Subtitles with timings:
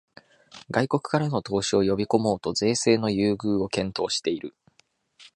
[0.71, 4.55] 外国からの投資を呼びこもうと税制の優遇を検討している